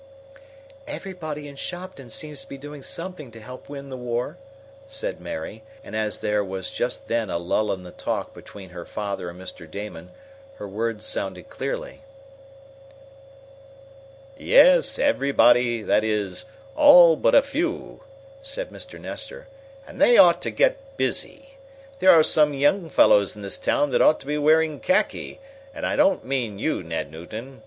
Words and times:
"Everybody 0.87 1.47
in 1.47 1.55
Shopton 1.55 2.09
seems 2.09 2.41
to 2.41 2.47
be 2.49 2.57
doing 2.57 2.81
something 2.81 3.29
to 3.29 3.39
help 3.39 3.69
win 3.69 3.89
the 3.89 3.97
war," 3.97 4.37
said 4.87 5.21
Mary, 5.21 5.61
and 5.83 5.95
as 5.95 6.17
there 6.17 6.43
was 6.43 6.71
just 6.71 7.07
then 7.07 7.29
a 7.29 7.37
lull 7.37 7.71
in 7.71 7.83
the 7.83 7.91
talk 7.91 8.33
between 8.33 8.69
her 8.71 8.83
father 8.83 9.29
and 9.29 9.39
Mr. 9.39 9.69
Damon 9.69 10.09
her 10.55 10.67
words 10.67 11.05
sounded 11.05 11.49
clearly. 11.51 12.01
"Yes, 14.35 14.97
everybody 14.97 15.83
that 15.83 16.03
is, 16.03 16.45
all 16.75 17.15
but 17.15 17.35
a 17.35 17.43
few," 17.43 18.01
said 18.41 18.71
Mr. 18.71 18.99
Nestor, 18.99 19.47
"and 19.85 20.01
they 20.01 20.17
ought 20.17 20.41
to 20.41 20.49
get 20.49 20.97
busy. 20.97 21.59
There 21.99 22.09
are 22.09 22.23
some 22.23 22.55
young 22.55 22.89
fellows 22.89 23.35
in 23.35 23.43
this 23.43 23.59
town 23.59 23.91
that 23.91 24.01
ought 24.01 24.19
to 24.21 24.25
be 24.25 24.39
wearing 24.39 24.79
khaki, 24.79 25.39
and 25.75 25.85
I 25.85 25.95
don't 25.95 26.25
mean 26.25 26.57
you, 26.57 26.81
Ned 26.81 27.11
Newton. 27.11 27.59